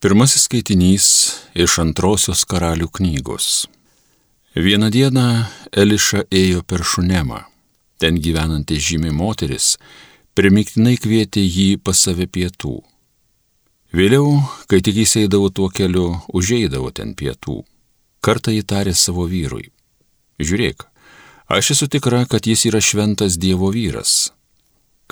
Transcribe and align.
Pirmasis 0.00 0.46
skaitinys 0.46 1.06
iš 1.52 1.74
antrosios 1.82 2.46
karalių 2.48 2.86
knygos. 2.88 3.66
Vieną 4.56 4.88
dieną 4.94 5.24
Eliša 5.76 6.22
ėjo 6.32 6.62
per 6.64 6.80
Šunemą. 6.88 7.42
Ten 8.00 8.16
gyvenanti 8.16 8.78
žymi 8.80 9.12
moteris 9.12 9.74
primiktinai 10.32 10.96
kvietė 10.96 11.44
jį 11.44 11.68
pas 11.84 12.00
save 12.00 12.24
pietų. 12.32 12.78
Vėliau, 13.92 14.40
kai 14.72 14.80
tik 14.80 15.02
jis 15.02 15.18
eidavo 15.26 15.52
tuo 15.52 15.68
keliu, 15.68 16.16
užeidavo 16.32 16.88
ten 16.96 17.12
pietų. 17.12 17.60
Kartą 18.24 18.56
jį 18.56 18.64
tarė 18.72 18.96
savo 18.96 19.28
vyrui. 19.28 19.68
Žiūrėk, 20.40 20.86
aš 21.44 21.74
esu 21.76 21.92
tikra, 21.92 22.24
kad 22.24 22.48
jis 22.48 22.64
yra 22.72 22.80
šventas 22.80 23.36
Dievo 23.36 23.68
vyras. 23.68 24.32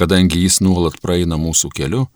Kadangi 0.00 0.46
jis 0.48 0.62
nuolat 0.64 0.96
praeina 1.04 1.36
mūsų 1.36 1.76
keliu, 1.76 2.08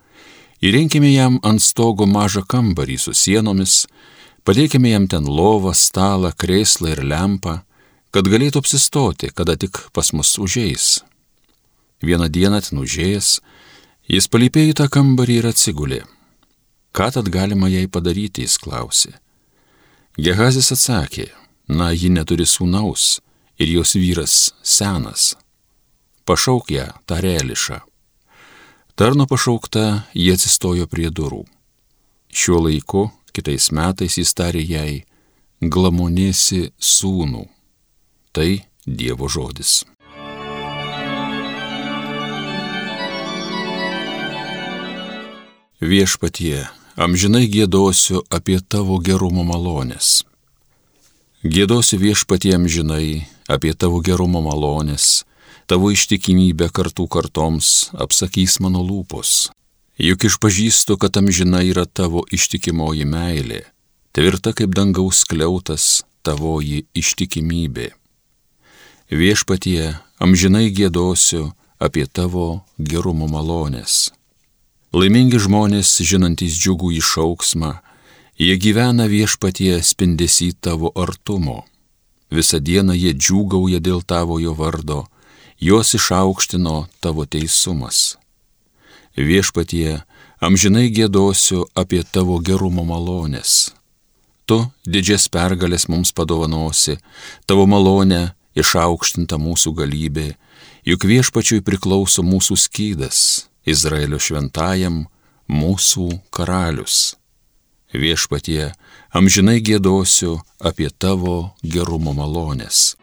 Įrenkime 0.63 1.11
jam 1.11 1.41
ant 1.43 1.59
stogo 1.59 2.07
mažą 2.07 2.45
kambarį 2.47 2.95
su 3.03 3.13
sienomis, 3.19 3.89
padėkime 4.47 4.93
jam 4.93 5.09
ten 5.11 5.27
lovą, 5.27 5.73
stalą, 5.75 6.31
krėslą 6.39 6.93
ir 6.95 7.03
lempą, 7.03 7.57
kad 8.15 8.31
galėtų 8.31 8.63
apsistoti, 8.63 9.33
kada 9.35 9.57
tik 9.59 9.81
pas 9.91 10.13
mus 10.15 10.37
užeis. 10.39 11.03
Vieną 12.03 12.31
dieną 12.31 12.63
ten 12.63 12.79
užėjęs, 12.79 13.41
jis 14.07 14.31
palypėjo 14.31 14.71
į 14.71 14.79
tą 14.79 14.89
kambarį 14.93 15.43
ir 15.43 15.51
atsigulė. 15.51 16.01
Ką 16.95 17.11
tad 17.11 17.31
galima 17.35 17.67
jai 17.73 17.89
padaryti, 17.91 18.47
jis 18.47 18.59
klausė. 18.63 19.17
Gehazis 20.15 20.71
atsakė, 20.75 21.31
na, 21.67 21.91
ji 21.91 22.13
neturi 22.13 22.47
sūnaus 22.47 23.23
ir 23.59 23.71
jos 23.81 23.97
vyras 23.99 24.53
senas. 24.63 25.33
Pašauk 26.29 26.71
ją, 26.71 26.93
tarė 27.09 27.41
Eliša. 27.41 27.83
Tarno 28.95 29.27
pašaukta, 29.27 30.03
jie 30.13 30.35
atsistojo 30.37 30.85
prie 30.87 31.09
durų. 31.09 31.47
Šiuo 32.29 32.59
laiku, 32.67 33.07
kitais 33.33 33.71
metais 33.73 34.19
jis 34.21 34.35
tarė 34.37 34.61
jai, 34.69 35.05
glamonėsi 35.65 36.75
sūnų. 36.77 37.47
Tai 38.37 38.51
Dievo 38.85 39.31
žodis. 39.33 39.85
Viešpatie, 45.81 46.69
amžinai 46.95 47.47
gėdosiu 47.49 48.21
apie 48.29 48.61
tavo 48.61 49.01
gerumo 49.01 49.47
malonės. 49.47 50.21
Gėdosiu 51.43 51.97
viešpatie 51.99 52.53
amžinai 52.61 53.25
apie 53.49 53.73
tavo 53.73 54.05
gerumo 54.05 54.45
malonės 54.45 55.25
tavo 55.67 55.91
ištikimybę 55.95 56.69
kartų 56.75 57.09
kartoms 57.09 57.91
apsakys 57.95 58.59
mano 58.61 58.83
lūpos. 58.85 59.51
Juk 60.01 60.25
išpažįstu, 60.25 60.97
kad 60.97 61.17
amžina 61.21 61.61
yra 61.63 61.85
tavo 61.87 62.25
ištikimoji 62.33 63.05
meilė, 63.07 63.61
tvirta 64.17 64.55
kaip 64.57 64.73
dangaus 64.75 65.23
kliautas 65.29 66.03
tavoji 66.25 66.87
ištikimybė. 66.97 67.93
Viešpatie, 69.13 69.93
amžinai 70.17 70.71
gėdosiu 70.73 71.51
apie 71.79 72.07
tavo 72.09 72.65
gerumo 72.79 73.29
malonės. 73.29 74.11
Laimingi 74.93 75.41
žmonės, 75.41 75.99
žinantys 76.05 76.57
džiugų 76.57 76.95
išauksmą, 76.97 77.75
jie 78.41 78.57
gyvena 78.57 79.09
viešpatie 79.13 79.81
spindesi 79.85 80.53
tavo 80.53 80.93
artumo. 80.97 81.63
Visą 82.33 82.61
dieną 82.61 82.97
jie 82.97 83.13
džiūgauja 83.13 83.81
dėl 83.85 84.01
tavojo 84.05 84.57
vardo 84.57 85.03
juos 85.63 85.95
išaukštino 85.95 86.87
tavo 87.01 87.23
teisumas. 87.23 88.17
Viešpatie, 89.15 90.03
amžinai 90.43 90.89
gėdosiu 90.91 91.69
apie 91.79 92.03
tavo 92.03 92.41
gerumo 92.43 92.83
malonės. 92.83 93.71
Tu 94.43 94.59
didžias 94.83 95.29
pergalės 95.31 95.87
mums 95.87 96.11
padovanosi, 96.11 96.97
tavo 97.47 97.69
malonė 97.71 98.33
išaukštinta 98.59 99.39
mūsų 99.39 99.71
galybė, 99.79 100.33
juk 100.83 101.07
viešpačiui 101.07 101.63
priklauso 101.63 102.27
mūsų 102.27 102.59
skydas, 102.59 103.47
Izraelio 103.63 104.19
šventajam 104.19 105.05
mūsų 105.47 106.09
karalius. 106.35 107.15
Viešpatie, 107.95 108.73
amžinai 109.15 109.61
gėdosiu 109.63 110.41
apie 110.59 110.91
tavo 110.91 111.53
gerumo 111.63 112.17
malonės. 112.19 112.97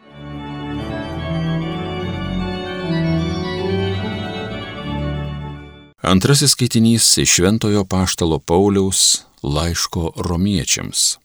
Antrasis 6.00 6.50
skaitinys 6.50 7.18
iš 7.18 7.28
Šventojo 7.28 7.84
Paštalo 7.84 8.38
Pauliaus 8.38 9.20
laiško 9.42 10.12
romiečiams. 10.16 11.18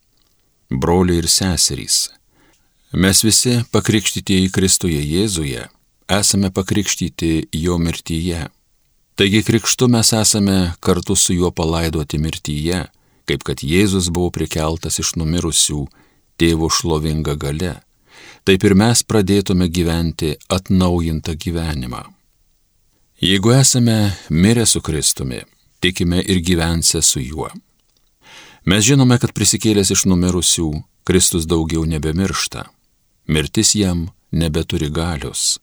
Broliai 0.69 1.21
ir 1.21 1.27
seserys. 1.31 2.09
Mes 2.91 3.23
visi 3.23 3.61
pakrikštytieji 3.71 4.49
Kristuje 4.51 4.99
Jėzuje 4.99 5.69
esame 6.11 6.51
pakrikštyti 6.51 7.47
Jo 7.51 7.77
mirtyje. 7.77 8.49
Taigi 9.15 9.43
krikštu 9.47 9.87
mes 9.87 10.11
esame 10.13 10.73
kartu 10.79 11.15
su 11.15 11.33
juo 11.33 11.51
palaidoti 11.51 12.19
mirtyje, 12.19 12.81
kaip 13.25 13.47
kad 13.47 13.63
Jėzus 13.63 14.11
buvo 14.11 14.27
prikeltas 14.35 14.99
iš 14.99 15.13
numirusių 15.15 15.85
tėvo 16.35 16.67
šlovinga 16.67 17.37
gale. 17.39 17.77
Taip 18.43 18.67
ir 18.67 18.75
mes 18.75 19.07
pradėtume 19.07 19.71
gyventi 19.71 20.35
atnaujintą 20.51 21.39
gyvenimą. 21.39 22.14
Jeigu 23.21 23.51
esame 23.51 24.11
mirę 24.29 24.65
su 24.65 24.81
Kristumi, 24.81 25.39
tikime 25.79 26.21
ir 26.21 26.41
gyvensę 26.41 27.01
su 27.01 27.19
juo. 27.19 27.47
Mes 28.65 28.83
žinome, 28.83 29.15
kad 29.21 29.31
prisikėlęs 29.31 29.93
iš 29.95 30.03
numirusių, 30.11 30.67
Kristus 31.07 31.47
daugiau 31.47 31.85
nebemiršta. 31.87 32.65
Mirtis 33.31 33.71
jam 33.79 34.09
nebeturi 34.31 34.91
galios. 34.91 35.61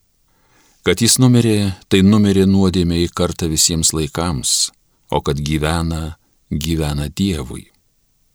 Kad 0.81 1.05
jis 1.05 1.19
numirė, 1.21 1.75
tai 1.93 2.01
numirė 2.01 2.47
nuodėmė 2.49 3.03
į 3.05 3.13
kartą 3.13 3.51
visiems 3.51 3.93
laikams, 3.93 4.71
o 5.13 5.21
kad 5.21 5.37
gyvena, 5.37 6.17
gyvena 6.49 7.05
Dievui. 7.05 7.69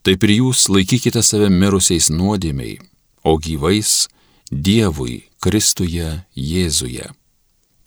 Taip 0.06 0.22
ir 0.28 0.36
jūs 0.38 0.68
laikykite 0.70 1.26
save 1.26 1.50
mirusiais 1.50 2.06
nuodėmiai, 2.14 2.78
o 3.26 3.34
gyvais 3.34 4.06
Dievui 4.52 5.24
Kristuje 5.42 6.20
Jėzuje. 6.38 7.17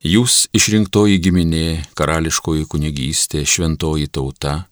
Jūs 0.06 0.46
išrinktoji 0.54 1.18
giminė, 1.26 1.82
karališkoji 1.98 2.70
kunigystė, 2.70 3.42
šventoji 3.50 4.14
tauta, 4.14 4.70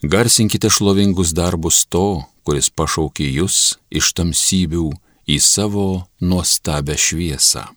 garsinkite 0.00 0.72
šlovingus 0.72 1.36
darbus 1.36 1.84
to, 1.92 2.24
kuris 2.40 2.72
pašaukė 2.72 3.28
jūs 3.36 3.76
iš 3.92 4.16
tamsybių 4.16 4.96
į 5.28 5.36
savo 5.44 6.08
nuostabę 6.24 6.96
šviesą. 6.96 7.68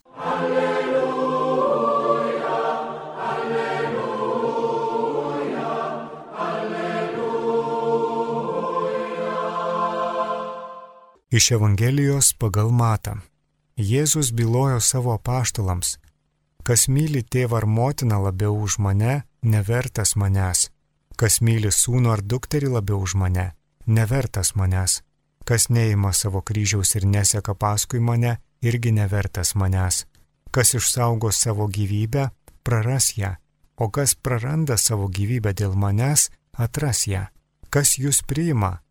Iš 11.31 11.51
Evangelijos 11.55 12.33
pagal 12.35 12.73
matą. 12.75 13.13
Jėzus 13.79 14.33
bylojo 14.35 14.81
savo 14.83 15.13
paštalams, 15.15 15.93
kas 16.67 16.89
myli 16.91 17.21
tėvą 17.23 17.61
ar 17.61 17.67
motiną 17.71 18.17
labiau 18.25 18.57
už 18.65 18.75
mane, 18.83 19.23
nevertas 19.39 20.11
manęs, 20.19 20.65
kas 21.15 21.39
myli 21.39 21.71
sūnų 21.71 22.11
ar 22.11 22.21
dukterį 22.33 22.73
labiau 22.73 22.99
už 23.07 23.15
mane, 23.15 23.47
nevertas 23.87 24.51
manęs, 24.59 24.97
kas 25.47 25.69
neima 25.71 26.11
savo 26.11 26.43
kryžiaus 26.43 26.91
ir 26.99 27.07
neseka 27.07 27.55
paskui 27.55 28.03
mane, 28.03 28.35
irgi 28.59 28.91
nevertas 28.91 29.55
manęs, 29.55 30.03
kas 30.51 30.75
išsaugo 30.75 31.31
savo 31.31 31.71
gyvybę, 31.71 32.27
praras 32.67 33.13
ją, 33.15 33.37
o 33.79 33.87
kas 33.87 34.19
praranda 34.19 34.75
savo 34.75 35.07
gyvybę 35.07 35.55
dėl 35.55 35.79
manęs, 35.79 36.27
atras 36.51 37.07
ją, 37.07 37.29
kas 37.71 37.95
jūs 37.95 38.19
priima, 38.27 38.81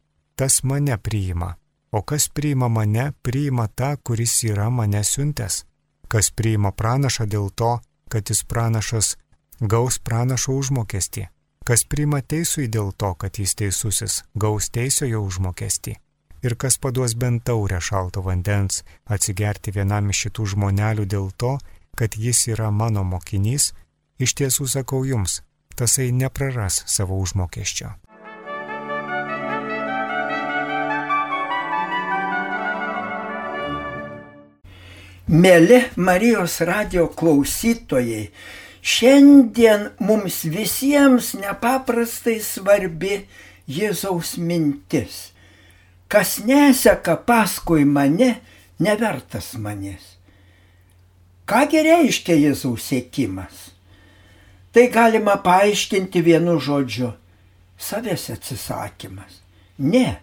tas 0.41 0.63
mane 0.65 0.97
priima 0.97 1.60
O 1.93 2.03
kas 2.03 2.29
priima 2.29 2.69
mane, 2.69 3.13
priima 3.23 3.67
tą, 3.67 3.97
kuris 4.05 4.43
yra 4.45 4.71
mane 4.71 5.03
siuntęs. 5.05 5.65
Kas 6.09 6.31
priima 6.31 6.71
pranašą 6.73 7.27
dėl 7.27 7.51
to, 7.51 7.79
kad 8.11 8.31
jis 8.31 8.45
pranašas 8.45 9.17
gaus 9.61 9.99
pranašo 9.99 10.55
užmokestį. 10.55 11.27
Kas 11.67 11.85
priima 11.85 12.21
teisui 12.23 12.69
dėl 12.69 12.93
to, 12.97 13.15
kad 13.15 13.39
jis 13.39 13.55
teisusis, 13.55 14.23
gaus 14.35 14.71
teisiojo 14.71 15.21
užmokestį. 15.27 15.97
Ir 16.43 16.57
kas 16.57 16.79
paduos 16.81 17.15
bent 17.15 17.45
taurę 17.45 17.81
šalto 17.85 18.23
vandens 18.25 18.83
atsigerti 19.05 19.75
vienam 19.77 20.09
iš 20.11 20.25
šitų 20.27 20.47
žmonelių 20.55 21.05
dėl 21.05 21.29
to, 21.37 21.59
kad 21.99 22.17
jis 22.17 22.47
yra 22.49 22.71
mano 22.71 23.05
mokinys, 23.05 23.75
iš 24.19 24.35
tiesų 24.41 24.71
sakau 24.73 25.05
jums, 25.05 25.43
tasai 25.77 26.09
nepraras 26.17 26.81
savo 26.87 27.21
užmokesčio. 27.21 27.93
Mėly 35.31 35.85
Marijos 35.95 36.57
radio 36.67 37.05
klausytojai, 37.15 38.33
šiandien 38.83 39.85
mums 40.03 40.41
visiems 40.51 41.29
nepaprastai 41.39 42.41
svarbi 42.43 43.21
Jėzaus 43.71 44.33
mintis. 44.43 45.29
Kas 46.11 46.41
neseka 46.43 47.15
paskui 47.29 47.87
mane, 47.87 48.41
nevertas 48.83 49.53
manęs. 49.55 50.17
Kągi 51.47 51.85
reiškia 51.87 52.35
Jėzaus 52.35 52.89
sėkimas? 52.91 53.69
Tai 54.75 54.89
galima 54.91 55.37
paaiškinti 55.47 56.25
vienu 56.27 56.59
žodžiu- 56.59 57.13
savęs 57.87 58.31
atsisakymas. 58.35 59.39
Ne, 59.79 60.19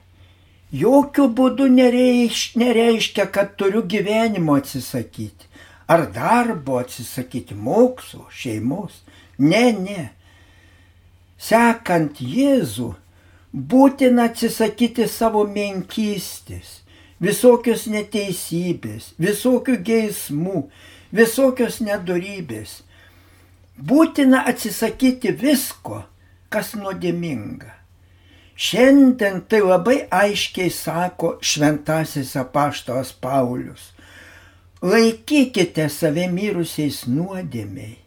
jokių 0.74 1.28
būdų 1.38 1.68
nereiš, 1.72 2.56
nereiškia, 2.60 3.28
kad 3.32 3.56
turiu 3.60 3.84
gyvenimo 3.84 4.58
atsisakyti, 4.60 5.48
ar 5.88 6.08
darbo 6.12 6.80
atsisakyti, 6.82 7.56
mokslo, 7.56 8.28
šeimos. 8.32 9.04
Ne, 9.38 9.72
ne. 9.72 10.10
Sekant 11.38 12.18
Jėzų, 12.20 12.96
būtina 13.54 14.28
atsisakyti 14.32 15.08
savo 15.08 15.46
menkystės, 15.48 16.82
visokios 17.22 17.86
neteisybės, 17.88 19.14
visokių 19.22 19.78
geismų, 19.86 20.66
visokios 21.14 21.80
nedorybės. 21.86 22.82
Būtina 23.78 24.42
atsisakyti 24.50 25.32
visko, 25.38 26.02
kas 26.50 26.74
nuodėminga. 26.74 27.77
Šiandien 28.58 29.44
tai 29.46 29.60
labai 29.62 30.00
aiškiai 30.10 30.72
sako 30.74 31.36
šventasis 31.46 32.34
apaštalas 32.42 33.12
Paulius. 33.22 33.92
Laikykite 34.82 35.86
save 35.94 36.26
mirusiais 36.34 37.04
nuodėmiai, 37.10 38.00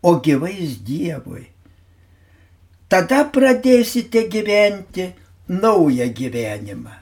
o 0.00 0.14
gyvais 0.24 0.78
Dievui. 0.86 1.44
Tada 2.88 3.26
pradėsite 3.34 4.24
gyventi 4.32 5.10
naują 5.48 6.08
gyvenimą. 6.16 6.96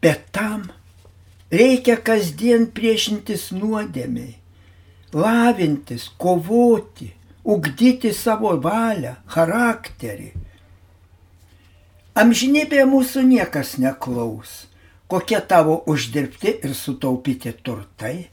Bet 0.00 0.28
tam 0.36 0.68
reikia 1.52 1.96
kasdien 2.04 2.68
priešintis 2.76 3.48
nuodėmiai, 3.56 4.36
lavintis, 5.16 6.06
kovoti, 6.20 7.10
ugdyti 7.44 8.12
savo 8.16 8.54
valią, 8.60 9.16
charakterį 9.32 10.30
Amžinybėje 12.18 12.84
mūsų 12.90 13.22
niekas 13.22 13.76
neklaus, 13.78 14.66
kokie 15.06 15.38
tavo 15.46 15.76
uždirbti 15.86 16.56
ir 16.66 16.72
sutaupyti 16.74 17.52
turtai. 17.62 18.30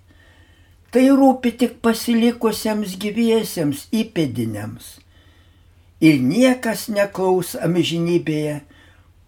Tai 0.90 1.04
rūpi 1.20 1.52
tik 1.62 1.76
pasilikusiems 1.86 2.96
gyviesiems 2.98 3.84
įpėdiniams. 3.94 4.96
Ir 6.02 6.18
niekas 6.24 6.88
neklaus 6.90 7.54
amžinybėje, 7.54 8.64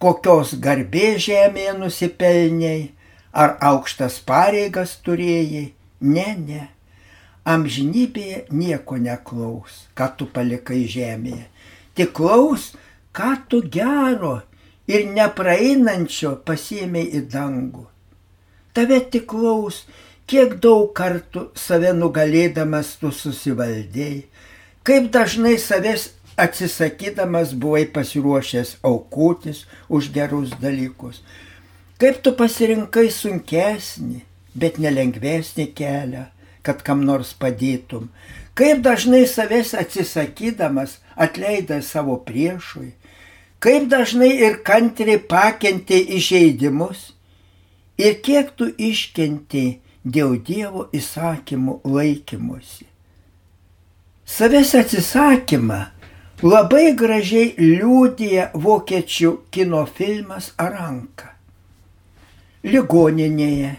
kokios 0.02 0.56
garbės 0.58 1.22
žemėje 1.28 1.76
nusipelniai, 1.78 2.90
ar 3.30 3.54
aukštas 3.62 4.18
pareigas 4.26 4.96
turėjai. 5.06 5.70
Ne, 6.00 6.28
ne. 6.34 6.66
Amžinybėje 7.46 8.48
nieko 8.50 8.98
neklaus, 8.98 9.86
ką 9.94 10.10
tu 10.18 10.26
palikai 10.26 10.82
žemėje. 10.90 11.46
Tik 11.94 12.16
klaus, 12.18 12.72
ką 13.16 13.32
tu 13.48 13.62
gero 13.76 14.40
ir 14.90 15.06
nepraeinančio 15.14 16.36
pasiemė 16.46 17.02
į 17.18 17.24
dangų. 17.32 17.86
Tave 18.74 19.00
tik 19.12 19.26
klaus, 19.30 19.84
kiek 20.30 20.56
daug 20.62 20.92
kartų 20.94 21.48
save 21.58 21.90
nugalėdamas 21.96 22.94
tu 23.00 23.10
susivaldėjai, 23.14 24.24
kaip 24.86 25.10
dažnai 25.14 25.56
savęs 25.58 26.10
atsisakydamas 26.40 27.54
buvai 27.62 27.84
pasiruošęs 27.94 28.76
aukotis 28.86 29.64
už 29.88 30.12
gerus 30.14 30.54
dalykus, 30.62 31.20
kaip 32.00 32.22
tu 32.24 32.32
pasirinkai 32.38 33.08
sunkesnį, 33.12 34.22
bet 34.54 34.78
nelengvesnį 34.82 35.66
kelią, 35.76 36.28
kad 36.62 36.84
kam 36.86 37.02
nors 37.08 37.34
padėtum, 37.34 38.08
kaip 38.54 38.80
dažnai 38.86 39.26
savęs 39.26 39.74
atsisakydamas 39.82 40.98
atleidai 41.16 41.82
savo 41.84 42.16
priešui, 42.24 42.92
kaip 43.60 43.88
dažnai 43.92 44.30
ir 44.46 44.60
kantriai 44.64 45.20
pakentė 45.32 45.98
įžeidimus 46.16 47.10
ir 48.00 48.20
kiek 48.24 48.52
tu 48.56 48.70
iškentė 48.90 49.64
dėl 50.04 50.38
Dievo 50.46 50.86
įsakymų 50.96 51.80
laikymusi. 51.84 52.86
Savęs 54.24 54.72
atsisakymą 54.78 55.80
labai 56.42 56.94
gražiai 56.96 57.50
liūdija 57.58 58.50
vokiečių 58.54 59.32
kino 59.52 59.82
filmas 59.98 60.52
Aranka. 60.56 61.34
Ligoninėje 62.64 63.74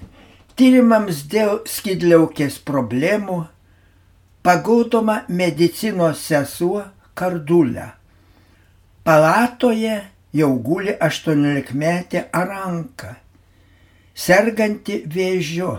tyrimams 0.59 1.23
dėl 1.31 1.63
skydliaukės 1.65 2.59
problemų 2.67 3.39
paguldoma 4.45 5.23
medicinos 5.29 6.21
sesuo 6.27 6.83
Kardulė 7.17 7.87
Palatoje 9.01 9.95
jau 10.37 10.51
guli 10.61 10.93
18-metė 11.01 12.27
Aranka, 12.37 13.15
serganti 14.13 14.99
vėžiu, 15.09 15.71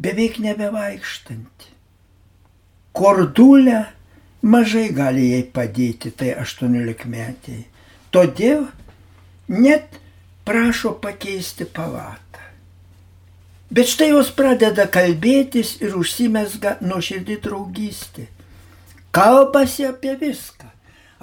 beveik 0.00 0.38
nebevaikštanti. 0.40 1.68
Kordulė 2.96 3.82
mažai 4.40 4.86
gali 4.96 5.28
jai 5.34 5.44
padėti, 5.44 6.14
tai 6.16 6.32
18-metiai. 6.40 7.66
Todėl 8.08 8.70
net 9.52 10.00
prašo 10.48 10.96
pakeisti 11.04 11.68
palatą. 11.68 12.40
Bet 13.68 13.90
štai 13.92 14.14
jos 14.14 14.30
pradeda 14.32 14.88
kalbėtis 14.88 15.76
ir 15.84 15.98
užsimesga 15.98 16.78
nuoširdį 16.80 17.42
draugystį. 17.44 18.30
Kalbasi 19.12 19.90
apie 19.90 20.14
viską 20.16 20.73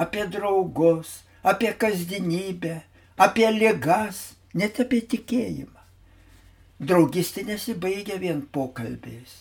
apie 0.02 0.26
draugus, 0.34 1.22
apie 1.44 1.74
kasdienybę, 1.82 2.76
apie 3.18 3.52
ligas, 3.54 4.34
net 4.58 4.80
apie 4.84 5.02
tikėjimą. 5.14 5.80
Draugystė 6.82 7.46
nesibaigia 7.46 8.18
vien 8.18 8.42
pokalbiais. 8.56 9.34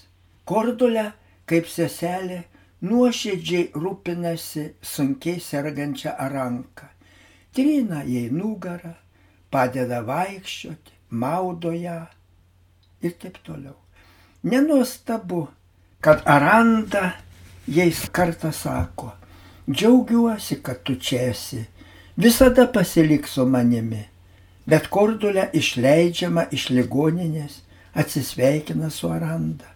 Kordulė, 0.45 1.07
kaip 1.49 1.69
seselė, 1.71 2.43
nuoširdžiai 2.85 3.71
rūpinasi 3.77 4.67
sunkiai 4.85 5.41
sergančią 5.41 6.13
ranką. 6.33 6.89
Trina 7.57 8.03
jai 8.07 8.29
nugarą, 8.33 8.93
padeda 9.51 10.03
vaikščioti, 10.07 10.99
maudo 11.11 11.73
ją 11.75 12.03
ir 13.03 13.17
taip 13.23 13.41
toliau. 13.47 13.79
Nenuostabu, 14.45 15.47
kad 16.01 16.23
Aranda 16.25 17.17
jais 17.69 18.05
kartą 18.13 18.53
sako, 18.53 19.11
Džiaugiuosi, 19.69 20.63
kad 20.63 20.83
tu 20.83 20.95
čia 20.97 21.31
esi. 21.31 21.65
Visada 22.17 22.67
pasilik 22.73 23.27
su 23.29 23.47
manimi. 23.47 24.03
Bet 24.67 24.89
kordulė 24.93 25.49
išleidžiama 25.57 26.47
iš 26.55 26.69
ligoninės, 26.71 27.61
atsisveikina 27.97 28.91
su 28.93 29.09
Aranda. 29.11 29.69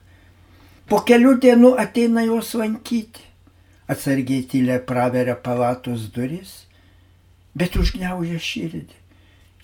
Po 0.89 1.01
kelių 1.09 1.39
dienų 1.41 1.73
ateina 1.81 2.25
jos 2.27 2.53
lankyti. 2.59 3.25
Atsargiai 3.89 4.45
tylė 4.49 4.79
praveria 4.85 5.35
palatos 5.37 6.07
duris, 6.13 6.53
bet 7.57 7.77
užgniaužia 7.77 8.39
širdį. 8.41 9.01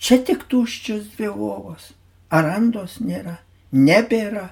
Čia 0.01 0.17
tik 0.25 0.45
tuščios 0.49 1.07
dvi 1.15 1.29
lovos. 1.29 1.91
Arandos 2.29 2.99
nėra, 3.01 3.39
nebėra. 3.71 4.49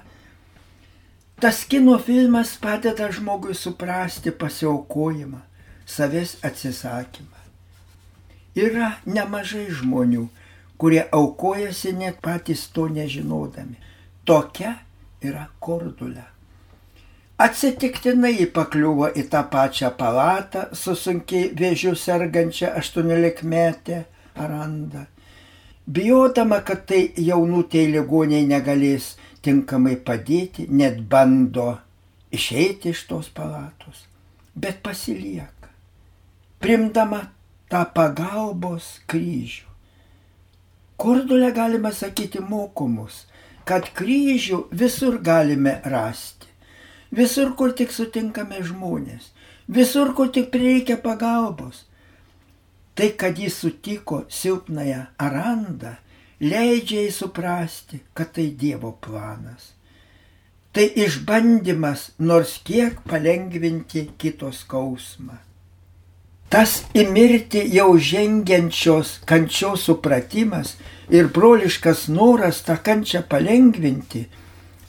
Tas 1.40 1.62
kino 1.64 1.98
filmas 1.98 2.56
padeda 2.60 3.10
žmogui 3.14 3.54
suprasti 3.58 4.30
pasiaukojimą 4.30 5.49
savęs 5.90 6.36
atsisakymą. 6.46 7.40
Yra 8.58 8.96
nemažai 9.06 9.68
žmonių, 9.70 10.26
kurie 10.80 11.02
aukojasi 11.12 11.92
net 11.94 12.18
patys 12.24 12.66
to 12.74 12.88
nežinodami. 12.90 13.78
Tokia 14.26 14.74
yra 15.22 15.46
kordulė. 15.62 16.26
Atsitiktinai 17.40 18.46
pakliuvo 18.52 19.08
į 19.16 19.24
tą 19.32 19.44
pačią 19.52 19.92
palatą 19.96 20.66
su 20.76 20.96
sunkiai 20.98 21.52
vėžiu 21.56 21.94
sergančia 21.96 22.74
18-metė 22.80 24.02
Aranda. 24.36 25.06
Bijodama, 25.86 26.60
kad 26.66 26.84
tai 26.90 27.06
jaunutė 27.16 27.86
ligoniai 27.94 28.44
negalės 28.46 29.14
tinkamai 29.42 29.96
padėti, 30.04 30.66
net 30.68 31.00
bando 31.08 31.70
išeiti 32.30 32.92
iš 32.92 33.06
tos 33.08 33.32
palatos, 33.34 34.04
bet 34.54 34.84
pasilieka 34.84 35.59
primdama 36.60 37.24
tą 37.72 37.82
pagalbos 37.94 38.98
kryžių. 39.10 39.66
Kordulė 41.00 41.50
galima 41.56 41.90
sakyti 41.96 42.42
mokomus 42.44 43.24
kad 43.70 43.92
kryžių 43.94 44.64
visur 44.74 45.20
galime 45.22 45.76
rasti. 45.92 46.48
Visur, 47.14 47.52
kur 47.58 47.70
tik 47.78 47.92
sutinkame 47.94 48.58
žmonės. 48.66 49.30
Visur, 49.70 50.10
kur 50.18 50.30
tik 50.34 50.48
prireikia 50.50 50.96
pagalbos. 51.02 51.84
Tai, 52.98 53.12
kad 53.18 53.38
jis 53.38 53.60
sutiko 53.62 54.24
silpnąją 54.30 55.04
arandą, 55.22 55.94
leidžia 56.42 57.04
jai 57.04 57.12
suprasti, 57.14 58.00
kad 58.14 58.32
tai 58.34 58.48
Dievo 58.58 58.90
planas. 59.06 59.72
Tai 60.74 60.86
išbandymas 61.04 62.10
nors 62.18 62.56
kiek 62.66 62.98
palengvinti 63.06 64.08
kitos 64.18 64.64
skausmą. 64.64 65.38
Tas 66.50 66.80
įmirti 66.98 67.62
jau 67.70 67.94
žengiančios 67.94 69.20
kančios 69.22 69.84
supratimas 69.86 70.72
ir 71.06 71.28
broliškas 71.30 72.08
noras 72.10 72.64
tą 72.66 72.74
kančią 72.82 73.20
palengvinti 73.30 74.24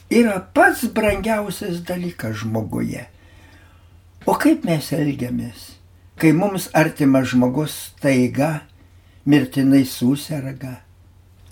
yra 0.09 0.39
pats 0.55 0.87
brangiausias 0.95 1.83
dalykas 1.85 2.41
žmoguje. 2.41 3.03
O 4.25 4.33
kaip 4.41 4.65
mes 4.65 4.89
elgiamės, 4.97 5.75
kai 6.17 6.33
mums 6.33 6.65
artimas 6.73 7.29
žmogus 7.29 7.77
taiga 8.01 8.63
mirtinai 9.29 9.83
susirga? 9.85 10.79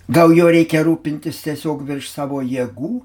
Gal 0.10 0.34
jo 0.34 0.50
reikia 0.50 0.82
rūpintis 0.90 1.44
tiesiog 1.46 1.86
virš 1.86 2.10
savo 2.16 2.42
jėgų? 2.42 2.96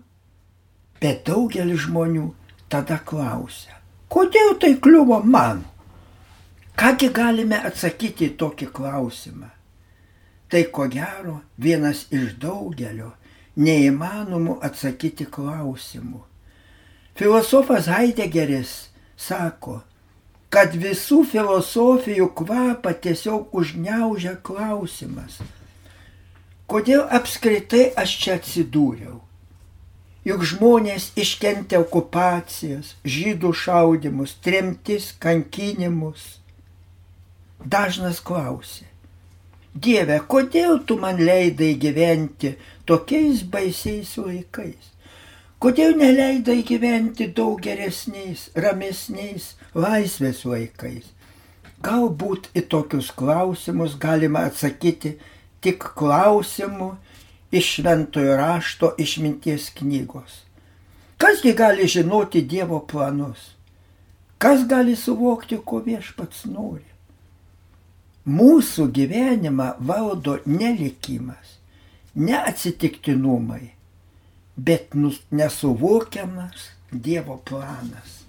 Bet 1.04 1.28
daugelis 1.28 1.84
žmonių 1.84 2.30
tada 2.73 2.96
klausia, 3.04 3.76
kodėl 4.08 4.56
tai 4.56 4.73
kliuvo 4.80 5.20
man? 5.20 5.66
Kągi 6.75 7.07
galime 7.14 7.61
atsakyti 7.62 8.26
į 8.33 8.35
tokį 8.38 8.66
klausimą? 8.75 9.47
Tai 10.50 10.62
ko 10.75 10.88
gero 10.90 11.37
vienas 11.66 12.00
iš 12.11 12.33
daugelio 12.43 13.12
neįmanomų 13.54 14.57
atsakyti 14.69 15.28
klausimų. 15.37 16.25
Filosofas 17.14 17.87
Heideggeris 17.87 18.75
sako, 19.14 19.78
kad 20.50 20.75
visų 20.75 21.23
filosofijų 21.31 22.28
kvapą 22.43 22.97
tiesiog 23.07 23.54
užgneužia 23.54 24.35
klausimas, 24.43 25.38
kodėl 26.66 27.07
apskritai 27.07 27.93
aš 27.95 28.19
čia 28.19 28.38
atsidūriau. 28.43 29.21
Juk 30.26 30.43
žmonės 30.43 31.12
iškentė 31.21 31.78
okupacijas, 31.85 32.97
žydų 33.07 33.52
šaudimus, 33.62 34.40
tremtis, 34.43 35.12
kankinimus 35.23 36.33
dažnas 37.64 38.21
klausė, 38.21 38.87
Dieve, 39.75 40.21
kodėl 40.30 40.85
tu 40.87 40.94
man 41.02 41.18
leidai 41.18 41.73
gyventi 41.83 42.52
tokiais 42.87 43.40
baisiais 43.42 44.12
laikais? 44.23 44.92
Kodėl 45.59 45.97
neleidai 45.99 46.61
gyventi 46.62 47.26
daug 47.35 47.59
geresniais, 47.64 48.52
ramesniais 48.54 49.49
laisvės 49.75 50.44
laikais? 50.47 51.11
Galbūt 51.83 52.52
į 52.54 52.62
tokius 52.71 53.11
klausimus 53.18 53.99
galima 53.99 54.44
atsakyti 54.47 55.16
tik 55.64 55.90
klausimu 55.99 56.92
iš 57.50 57.75
šventojo 57.80 58.38
rašto 58.38 58.94
išminties 58.94 59.73
knygos. 59.75 60.44
Kasgi 61.18 61.50
gali 61.59 61.90
žinoti 61.90 62.47
Dievo 62.47 62.78
planus? 62.87 63.56
Kas 64.38 64.68
gali 64.71 64.94
suvokti, 64.94 65.59
ko 65.66 65.83
viešpats 65.83 66.47
nori? 66.47 66.93
Mūsų 68.25 68.87
gyvenimą 68.97 69.75
valdo 69.85 70.38
nelikimas, 70.49 71.59
ne 72.16 72.38
atsitiktinumai, 72.38 73.75
bet 74.57 74.95
nesuvokiamas 75.31 76.71
Dievo 76.90 77.37
planas. 77.45 78.23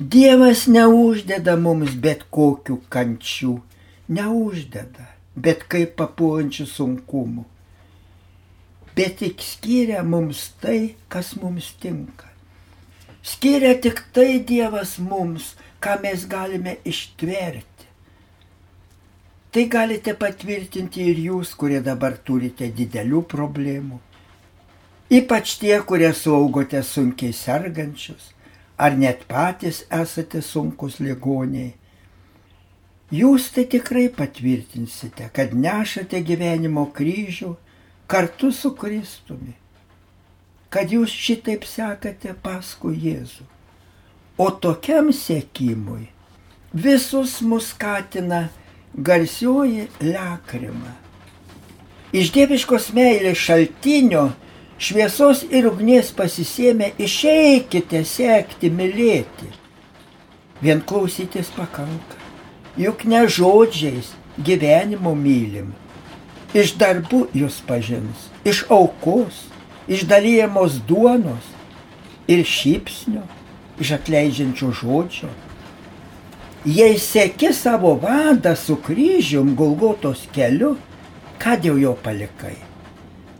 Dievas 0.00 0.64
neuždeda 0.66 1.54
mums 1.60 1.94
bet 1.94 2.24
kokių 2.32 2.80
kančių, 2.90 3.54
neuždeda, 4.08 5.06
bet 5.36 5.62
kaip 5.70 5.94
papuolančių 6.00 6.66
sunkumų, 6.66 7.44
bet 8.96 9.20
tik 9.22 9.44
skiria 9.46 10.02
mums 10.02 10.48
tai, 10.58 10.96
kas 11.12 11.36
mums 11.38 11.70
tinka. 11.78 12.26
Skiria 13.22 13.76
tik 13.78 14.02
tai 14.16 14.40
Dievas 14.42 14.98
mums, 14.98 15.52
ką 15.78 16.00
mes 16.02 16.26
galime 16.26 16.80
ištverti 16.82 17.69
Tai 19.50 19.64
galite 19.66 20.14
patvirtinti 20.14 21.08
ir 21.10 21.18
jūs, 21.24 21.56
kurie 21.58 21.80
dabar 21.82 22.14
turite 22.22 22.68
didelių 22.70 23.24
problemų. 23.32 23.98
Ypač 25.10 25.56
tie, 25.58 25.74
kurie 25.82 26.12
saugote 26.14 26.78
sunkiai 26.86 27.34
sergančius, 27.34 28.28
ar 28.78 28.94
net 28.94 29.24
patys 29.26 29.82
esate 29.90 30.38
sunkus 30.46 31.00
ligoniai. 31.02 31.72
Jūs 33.10 33.48
tai 33.50 33.64
tikrai 33.66 34.04
patvirtinsite, 34.14 35.26
kad 35.34 35.50
nešate 35.50 36.20
gyvenimo 36.22 36.86
kryžių 36.94 37.50
kartu 38.06 38.52
su 38.54 38.70
Kristumi, 38.78 39.56
kad 40.70 40.94
jūs 40.94 41.10
šitaip 41.10 41.66
sekate 41.66 42.36
paskui 42.38 42.94
Jėzų. 43.02 43.48
O 44.38 44.46
tokiam 44.62 45.10
sėkimui 45.10 46.06
visus 46.72 47.40
mus 47.42 47.72
skatina 47.74 48.44
garsioji 48.94 49.86
lekrima. 50.00 50.94
Iš 52.12 52.32
dieviškos 52.34 52.90
meilės 52.94 53.38
šaltinio 53.38 54.30
šviesos 54.82 55.44
ir 55.46 55.68
ugnies 55.70 56.10
pasisėmė 56.16 56.92
išeikite 56.98 58.02
sekti, 58.04 58.70
mylėti. 58.70 59.50
Vien 60.60 60.82
klausytis 60.82 61.52
pakanka. 61.54 62.18
Juk 62.76 63.04
ne 63.04 63.22
žodžiais 63.28 64.10
gyvenimo 64.38 65.14
mylim. 65.14 65.70
Iš 66.54 66.74
darbų 66.80 67.28
jūs 67.36 67.60
pažins, 67.66 68.26
iš 68.42 68.64
aukos, 68.74 69.44
iš 69.86 70.02
dalyjamos 70.10 70.80
duonos 70.88 71.46
ir 72.26 72.42
šypsnio, 72.42 73.22
iš 73.78 73.94
atleidžiančio 74.00 74.72
žodžio 74.74 75.30
Jei 76.64 76.98
seki 76.98 77.54
savo 77.54 77.94
vadą 77.94 78.54
su 78.56 78.76
kryžium 78.76 79.54
Golgotos 79.56 80.26
keliu, 80.28 80.74
ką 81.40 81.54
dėl 81.56 81.78
jo 81.80 81.94
palikai? 82.04 82.58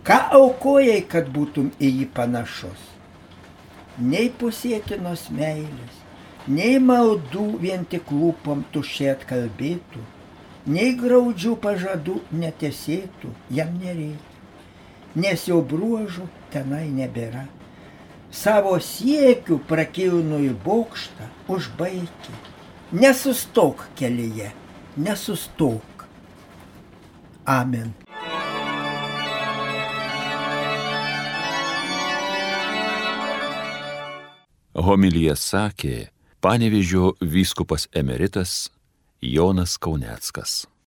Ką 0.09 0.17
aukojai, 0.39 1.03
kad 1.05 1.27
būtum 1.29 1.67
į 1.77 1.91
jį 1.99 2.07
panašus? 2.17 2.87
Nei 4.00 4.31
pusėtinos 4.33 5.27
meilės, 5.37 5.99
nei 6.49 6.79
maldų 6.81 7.59
vien 7.61 7.85
tik 7.85 8.09
lūpom 8.09 8.62
tušiai 8.73 9.11
atkalbėtų, 9.12 10.00
nei 10.73 10.95
graudžių 10.97 11.59
pažadų 11.61 12.23
netesėtų, 12.33 13.35
jam 13.53 13.75
nereikia, 13.83 14.39
nes 15.12 15.45
jau 15.45 15.59
bruožų 15.61 16.25
tenai 16.57 16.87
nebėra. 16.89 17.45
Savo 18.33 18.79
siekių 18.81 19.61
prakilnų 19.69 20.41
į 20.47 20.55
bokštą 20.65 21.29
užbaigti 21.53 22.41
Nesustok 22.92 23.87
kelyje, 23.94 24.50
nesustok. 24.97 26.09
Amen. 27.47 27.92
Homilyje 34.75 35.37
sakė 35.38 35.94
panevižio 36.42 37.14
vyskupas 37.23 37.87
emeritas 37.94 38.73
Jonas 39.23 39.78
Kauneckas. 39.78 40.66